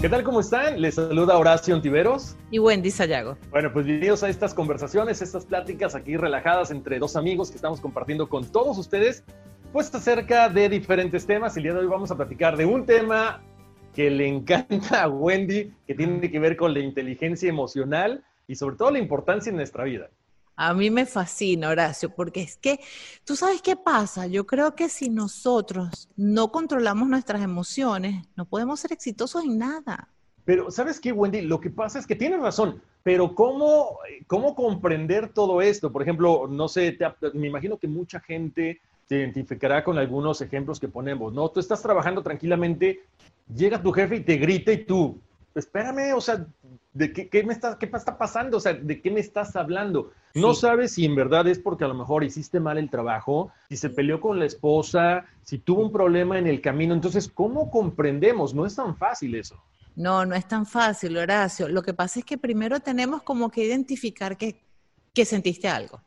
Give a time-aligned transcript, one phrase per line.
[0.00, 0.22] ¿Qué tal?
[0.22, 0.80] ¿Cómo están?
[0.80, 2.36] Les saluda Horacio Ontiveros.
[2.52, 3.36] Y Wendy Sayago.
[3.50, 7.80] Bueno, pues bienvenidos a estas conversaciones, estas pláticas aquí relajadas entre dos amigos que estamos
[7.80, 9.24] compartiendo con todos ustedes,
[9.72, 11.56] pues acerca de diferentes temas.
[11.56, 13.42] El día de hoy vamos a platicar de un tema
[13.92, 18.76] que le encanta a Wendy, que tiene que ver con la inteligencia emocional y sobre
[18.76, 20.10] todo la importancia en nuestra vida.
[20.60, 22.80] A mí me fascina, Horacio, porque es que,
[23.24, 24.26] ¿tú sabes qué pasa?
[24.26, 30.08] Yo creo que si nosotros no controlamos nuestras emociones, no podemos ser exitosos en nada.
[30.44, 31.42] Pero, ¿sabes qué, Wendy?
[31.42, 35.92] Lo que pasa es que tienes razón, pero ¿cómo, cómo comprender todo esto?
[35.92, 36.98] Por ejemplo, no sé,
[37.34, 41.50] me imagino que mucha gente se identificará con algunos ejemplos que ponemos, ¿no?
[41.50, 43.02] Tú estás trabajando tranquilamente,
[43.54, 45.20] llega tu jefe y te grita y tú,
[45.58, 46.46] espérame, o sea,
[46.92, 48.56] ¿de qué, me está, qué está pasando?
[48.56, 50.12] O sea, ¿de qué me estás hablando?
[50.34, 53.76] No sabes si en verdad es porque a lo mejor hiciste mal el trabajo, si
[53.76, 56.94] se peleó con la esposa, si tuvo un problema en el camino.
[56.94, 58.54] Entonces, ¿cómo comprendemos?
[58.54, 59.56] No es tan fácil eso.
[59.96, 61.68] No, no es tan fácil, Horacio.
[61.68, 64.62] Lo que pasa es que primero tenemos como que identificar que,
[65.12, 66.00] que sentiste algo.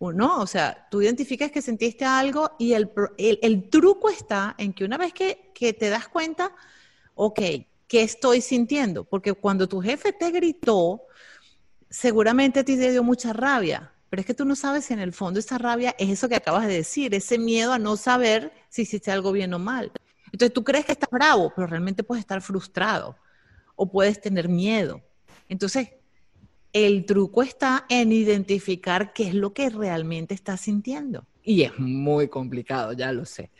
[0.00, 0.40] ¿no?
[0.40, 4.98] O sea, tú identificas que sentiste algo y el, el, truco está en que una
[4.98, 6.52] vez que, que, te das cuenta,
[7.14, 7.40] ok,
[7.94, 9.04] ¿qué estoy sintiendo?
[9.04, 11.02] Porque cuando tu jefe te gritó,
[11.88, 14.98] seguramente a ti te dio mucha rabia, pero es que tú no sabes si en
[14.98, 18.50] el fondo esa rabia es eso que acabas de decir, ese miedo a no saber
[18.68, 19.92] si hiciste algo bien o mal.
[20.32, 23.16] Entonces tú crees que estás bravo, pero realmente puedes estar frustrado
[23.76, 25.00] o puedes tener miedo.
[25.48, 25.90] Entonces,
[26.72, 31.28] el truco está en identificar qué es lo que realmente estás sintiendo.
[31.44, 33.52] Y es muy complicado, ya lo sé.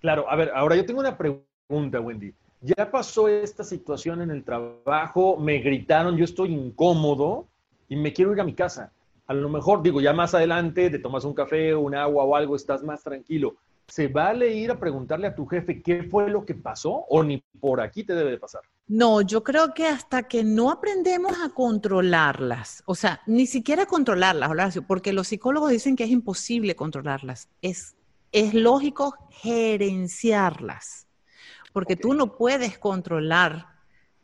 [0.00, 4.44] Claro, a ver, ahora yo tengo una pregunta, Wendy ya pasó esta situación en el
[4.44, 7.48] trabajo, me gritaron, yo estoy incómodo
[7.88, 8.92] y me quiero ir a mi casa.
[9.26, 12.56] A lo mejor, digo, ya más adelante te tomas un café, un agua o algo,
[12.56, 13.56] estás más tranquilo.
[13.86, 17.42] ¿Se vale ir a preguntarle a tu jefe qué fue lo que pasó o ni
[17.60, 18.60] por aquí te debe de pasar?
[18.86, 24.50] No, yo creo que hasta que no aprendemos a controlarlas, o sea, ni siquiera controlarlas,
[24.50, 27.48] Horacio, porque los psicólogos dicen que es imposible controlarlas.
[27.62, 27.96] Es,
[28.32, 31.08] es lógico gerenciarlas
[31.72, 33.66] porque tú no puedes controlar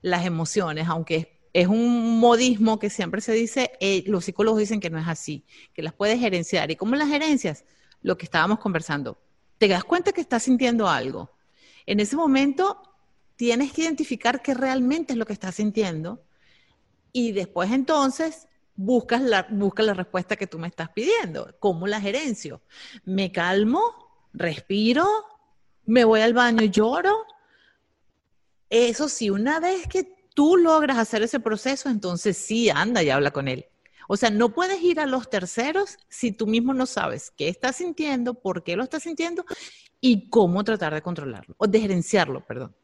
[0.00, 4.90] las emociones, aunque es un modismo que siempre se dice, eh, los psicólogos dicen que
[4.90, 5.44] no es así,
[5.74, 6.70] que las puedes gerenciar.
[6.70, 7.64] ¿Y cómo las gerencias?
[8.00, 9.18] Lo que estábamos conversando.
[9.58, 11.30] Te das cuenta que estás sintiendo algo.
[11.86, 12.82] En ese momento
[13.36, 16.24] tienes que identificar qué realmente es lo que estás sintiendo
[17.12, 21.54] y después entonces buscas la, buscas la respuesta que tú me estás pidiendo.
[21.58, 22.62] ¿Cómo la gerencio?
[23.04, 23.80] ¿Me calmo?
[24.32, 25.06] ¿Respiro?
[25.84, 27.26] ¿Me voy al baño y lloro?
[28.74, 33.30] Eso sí, una vez que tú logras hacer ese proceso, entonces sí, anda y habla
[33.30, 33.66] con él.
[34.08, 37.76] O sea, no puedes ir a los terceros si tú mismo no sabes qué estás
[37.76, 39.44] sintiendo, por qué lo estás sintiendo
[40.00, 42.74] y cómo tratar de controlarlo o de gerenciarlo, perdón.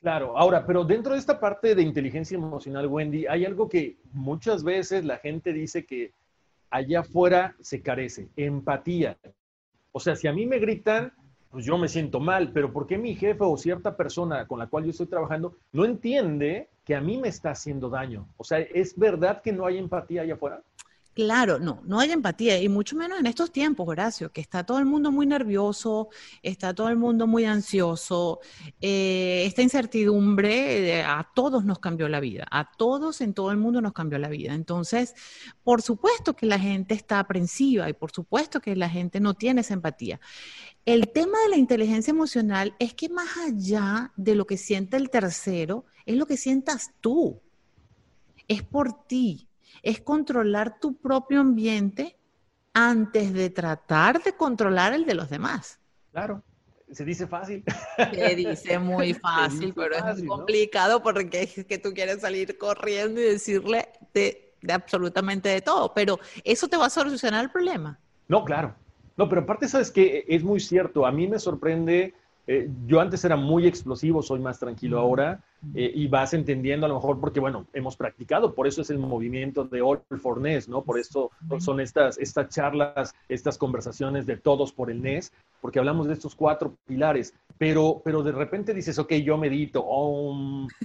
[0.00, 4.64] Claro, ahora, pero dentro de esta parte de inteligencia emocional, Wendy, hay algo que muchas
[4.64, 6.12] veces la gente dice que
[6.70, 9.18] allá afuera se carece, empatía.
[9.92, 11.12] O sea, si a mí me gritan,
[11.56, 14.66] pues yo me siento mal, pero ¿por qué mi jefe o cierta persona con la
[14.66, 18.28] cual yo estoy trabajando no entiende que a mí me está haciendo daño?
[18.36, 20.62] O sea, ¿es verdad que no hay empatía allá afuera?
[21.16, 24.78] Claro, no, no hay empatía y mucho menos en estos tiempos, Horacio, que está todo
[24.78, 26.10] el mundo muy nervioso,
[26.42, 28.40] está todo el mundo muy ansioso,
[28.82, 33.80] eh, esta incertidumbre a todos nos cambió la vida, a todos en todo el mundo
[33.80, 34.52] nos cambió la vida.
[34.52, 35.14] Entonces,
[35.64, 39.62] por supuesto que la gente está aprensiva y por supuesto que la gente no tiene
[39.62, 40.20] esa empatía.
[40.84, 45.08] El tema de la inteligencia emocional es que más allá de lo que siente el
[45.08, 47.40] tercero, es lo que sientas tú,
[48.48, 49.48] es por ti
[49.82, 52.16] es controlar tu propio ambiente
[52.72, 55.80] antes de tratar de controlar el de los demás.
[56.12, 56.42] Claro,
[56.90, 57.64] se dice fácil.
[57.96, 63.24] Se dice muy fácil, pero es complicado porque es que tú quieres salir corriendo y
[63.24, 67.98] decirle de, absolutamente de todo, pero eso te va a solucionar el problema.
[68.28, 68.74] No, claro.
[69.16, 71.06] No, pero aparte, sabes que es muy cierto.
[71.06, 72.14] A mí me sorprende.
[72.46, 75.40] Eh, yo antes era muy explosivo, soy más tranquilo ahora.
[75.74, 78.98] Eh, y vas entendiendo a lo mejor porque, bueno, hemos practicado, por eso es el
[78.98, 80.82] movimiento de All for NES, ¿no?
[80.82, 86.06] Por eso son estas, estas charlas, estas conversaciones de todos por el NES, porque hablamos
[86.06, 89.84] de estos cuatro pilares, pero, pero de repente dices, ok, yo medito,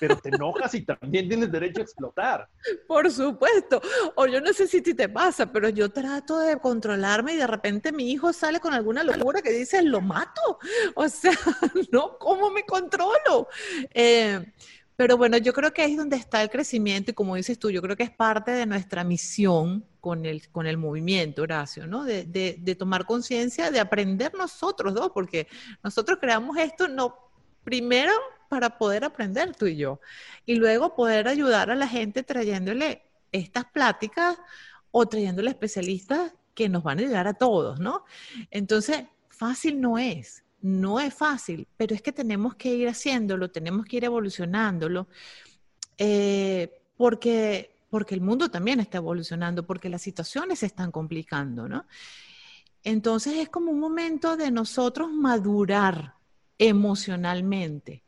[0.00, 2.48] pero te enojas y también tienes derecho a explotar.
[2.86, 3.80] Por supuesto,
[4.14, 7.92] o yo no sé si te pasa, pero yo trato de controlarme y de repente
[7.92, 10.58] mi hijo sale con alguna locura que dice, lo mato,
[10.94, 11.32] o sea,
[11.92, 12.18] ¿no?
[12.18, 13.48] ¿Cómo me controlo?
[13.92, 14.44] Eh,
[14.96, 17.82] pero bueno, yo creo que es donde está el crecimiento y como dices tú, yo
[17.82, 22.04] creo que es parte de nuestra misión con el, con el movimiento, Horacio, ¿no?
[22.04, 25.48] De, de, tomar conciencia, de aprender nosotros dos, porque
[25.84, 27.14] nosotros creamos esto no
[27.62, 28.12] primero
[28.48, 30.00] para poder aprender tú y yo,
[30.46, 33.02] y luego poder ayudar a la gente trayéndole
[33.32, 34.38] estas pláticas
[34.92, 38.04] o trayéndole especialistas que nos van a ayudar a todos, ¿no?
[38.50, 40.45] Entonces, fácil no es.
[40.60, 45.06] No es fácil, pero es que tenemos que ir haciéndolo, tenemos que ir evolucionándolo,
[45.98, 51.86] eh, porque, porque el mundo también está evolucionando, porque las situaciones se están complicando, ¿no?
[52.82, 56.14] Entonces es como un momento de nosotros madurar
[56.58, 58.04] emocionalmente.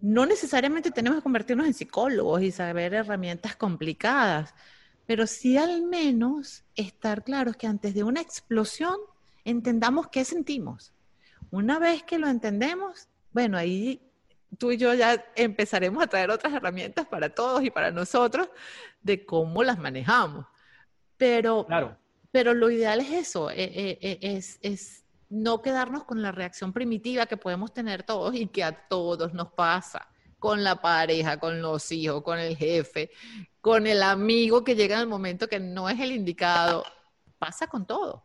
[0.00, 4.54] No necesariamente tenemos que convertirnos en psicólogos y saber herramientas complicadas,
[5.06, 8.96] pero sí al menos estar claros que antes de una explosión
[9.44, 10.92] entendamos qué sentimos.
[11.52, 14.00] Una vez que lo entendemos, bueno, ahí
[14.56, 18.48] tú y yo ya empezaremos a traer otras herramientas para todos y para nosotros
[19.02, 20.46] de cómo las manejamos.
[21.18, 21.98] Pero, claro.
[22.30, 26.72] pero lo ideal es eso, eh, eh, eh, es, es no quedarnos con la reacción
[26.72, 30.08] primitiva que podemos tener todos y que a todos nos pasa
[30.38, 33.10] con la pareja, con los hijos, con el jefe,
[33.60, 36.82] con el amigo que llega en el momento que no es el indicado.
[37.38, 38.24] Pasa con todo.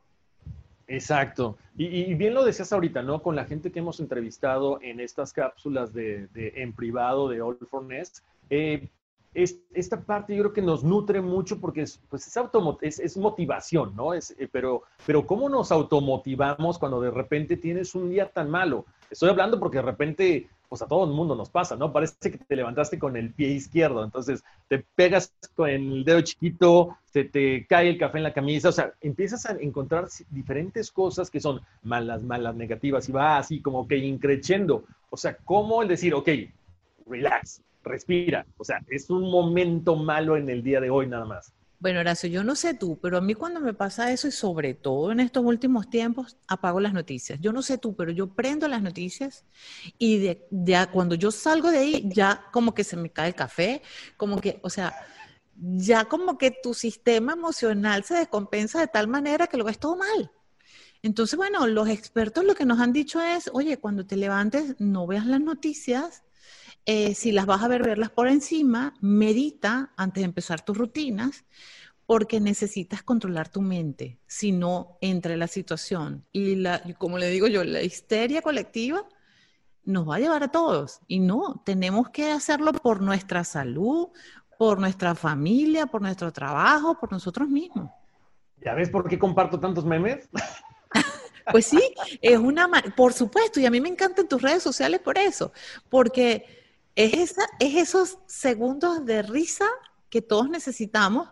[0.88, 1.58] Exacto.
[1.76, 3.22] Y, bien lo decías ahorita, ¿no?
[3.22, 7.84] Con la gente que hemos entrevistado en estas cápsulas de, en privado de All for
[7.84, 8.20] Nest,
[8.50, 8.88] eh,
[9.34, 12.26] esta parte yo creo que nos nutre mucho porque es, pues
[12.82, 14.16] es, es, motivación, ¿no?
[14.16, 18.86] Es, eh, pero, pero ¿cómo nos automotivamos cuando de repente tienes un día tan malo?
[19.12, 21.92] Estoy hablando porque de repente pues a todo el mundo nos pasa, ¿no?
[21.92, 26.98] Parece que te levantaste con el pie izquierdo, entonces te pegas con el dedo chiquito,
[27.06, 31.30] se te cae el café en la camisa, o sea, empiezas a encontrar diferentes cosas
[31.30, 34.84] que son malas, malas, negativas, y va así como que increchendo.
[35.10, 36.30] O sea, ¿cómo el decir, ok,
[37.08, 38.46] relax, respira?
[38.58, 41.54] O sea, es un momento malo en el día de hoy nada más.
[41.80, 44.74] Bueno, Horacio, yo no sé tú, pero a mí cuando me pasa eso y sobre
[44.74, 47.40] todo en estos últimos tiempos, apago las noticias.
[47.40, 49.46] Yo no sé tú, pero yo prendo las noticias
[50.00, 53.84] y de, cuando yo salgo de ahí, ya como que se me cae el café,
[54.18, 54.96] como que, o sea,
[55.56, 59.98] ya como que tu sistema emocional se descompensa de tal manera que lo ves todo
[59.98, 60.32] mal.
[61.04, 65.06] Entonces, bueno, los expertos lo que nos han dicho es, oye, cuando te levantes, no
[65.08, 66.24] veas las noticias,
[66.90, 71.44] eh, si las vas a ver, verlas por encima, medita antes de empezar tus rutinas,
[72.06, 77.48] porque necesitas controlar tu mente, si no, entre la situación y la, como le digo
[77.48, 79.04] yo, la histeria colectiva
[79.84, 81.02] nos va a llevar a todos.
[81.08, 84.08] Y no, tenemos que hacerlo por nuestra salud,
[84.58, 87.92] por nuestra familia, por nuestro trabajo, por nosotros mismos.
[88.64, 90.30] ¿Ya ves por qué comparto tantos memes?
[91.50, 91.80] Pues sí,
[92.22, 95.54] es una, por supuesto, y a mí me encantan tus redes sociales por eso,
[95.88, 96.67] porque
[96.98, 99.68] es, esos segundos de risa
[100.10, 101.30] que todos necesitamos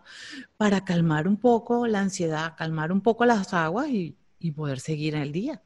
[0.57, 4.15] para calmar un poco la ansiedad, calmar un poco las aguas y,
[4.55, 5.60] poder seguir el día.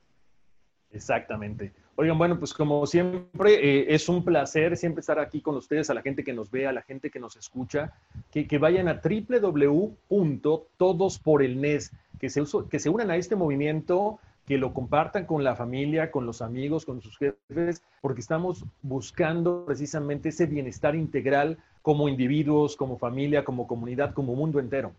[0.92, 1.74] Exactamente.
[1.98, 5.94] Oigan, bueno, pues como siempre, eh, es un placer siempre estar aquí con ustedes, a
[5.94, 7.92] la gente que nos ve, a la gente que nos escucha,
[8.32, 15.28] que, vayan a www.todosporelnes, que se, que se unan a este movimiento que lo compartan
[15.28, 20.96] con la familia, con los amigos, con sus jefes, porque estamos buscando precisamente ese bienestar
[20.96, 24.96] integral como individuos, como familia, como comunidad, como mundo entero.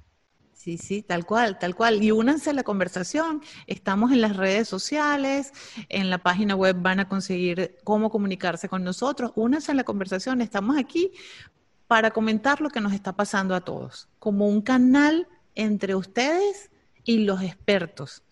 [0.53, 2.01] Sí, sí, tal cual, tal cual.
[2.01, 3.43] Y únanse a la conversación.
[3.67, 5.53] Estamos en las redes sociales,
[5.89, 9.33] en la página web van a conseguir cómo comunicarse con nosotros.
[9.35, 10.43] Únanse a la conversación.
[10.43, 11.11] Estamos aquí
[11.89, 15.27] para comentar lo que nos está pasando a todos, como un canal
[15.57, 16.71] entre ustedes
[17.03, 18.23] y los expertos.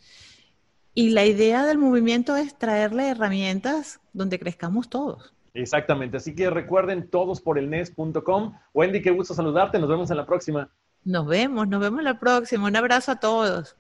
[0.99, 5.33] Y la idea del movimiento es traerle herramientas donde crezcamos todos.
[5.55, 8.59] Exactamente, así que recuerden todos por el nes.com.
[8.75, 10.69] Wendy, qué gusto saludarte, nos vemos en la próxima.
[11.05, 12.67] Nos vemos, nos vemos la próxima.
[12.67, 13.77] Un abrazo a todos.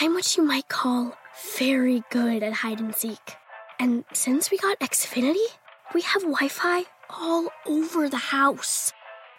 [0.00, 1.14] I'm what you might call
[1.58, 3.34] very good at hide and seek.
[3.80, 5.48] And since we got Xfinity,
[5.96, 8.92] we have Wi Fi all over the house,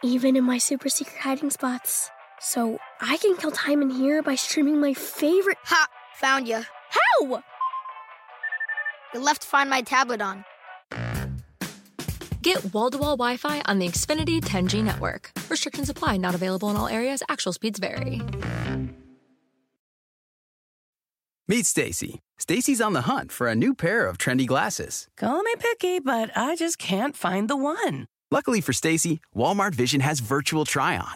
[0.03, 2.11] even in my super secret hiding spots.
[2.41, 5.57] So I can kill time in here by streaming my favorite.
[5.63, 5.87] Ha!
[6.19, 6.61] Found you.
[6.89, 7.43] How?
[9.13, 10.43] You left Find My tablet on.
[12.41, 15.31] Get wall to wall Wi Fi on the Xfinity 10G network.
[15.49, 17.23] Restrictions apply, not available in all areas.
[17.29, 18.21] Actual speeds vary.
[21.47, 22.19] Meet Stacy.
[22.37, 25.07] Stacy's on the hunt for a new pair of trendy glasses.
[25.17, 28.07] Call me picky, but I just can't find the one.
[28.29, 31.15] Luckily for Stacy, Walmart Vision has virtual try on.